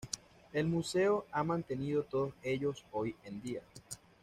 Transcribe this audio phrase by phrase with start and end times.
[0.51, 3.61] El museo ha mantenido todos ellos hoy en día.